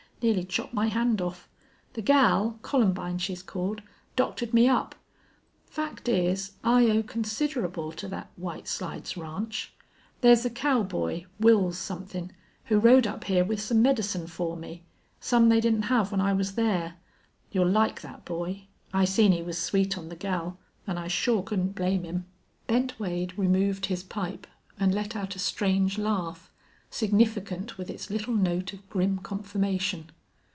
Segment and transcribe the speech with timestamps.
[0.23, 1.49] Nearly chopped my hand off.
[1.93, 3.81] The gal Columbine, she's called
[4.15, 4.93] doctored me up.
[5.65, 9.73] Fact is, I owe considerable to thet White Slides Ranch.
[10.21, 12.31] There's a cowboy, Wils somethin',
[12.65, 14.83] who rode up here with some medicine fer me
[15.19, 16.97] some they didn't have when I was thar.
[17.51, 18.67] You'll like thet boy.
[18.93, 22.27] I seen he was sweet on the gal an' I sure couldn't blame him."
[22.67, 24.45] Bent Wade removed his pipe
[24.79, 26.49] and let out a strange laugh,
[26.93, 30.09] significant with its little note of grim confirmation.